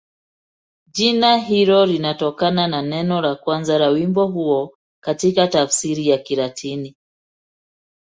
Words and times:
Jina 0.91 1.37
hilo 1.37 1.85
linatokana 1.85 2.67
na 2.67 2.81
neno 2.81 3.21
la 3.21 3.35
kwanza 3.35 3.77
la 3.79 3.87
wimbo 3.89 4.27
huo 4.27 4.77
katika 5.03 5.47
tafsiri 5.47 6.07
ya 6.07 6.17
Kilatini. 6.17 6.95